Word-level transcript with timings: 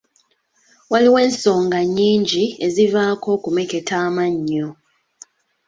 Waliwo 0.91 1.17
ensonga 1.27 1.79
nnyingi 1.85 2.43
ezivaako 2.67 3.27
okumeketa 3.37 3.95
amannyo. 4.07 4.67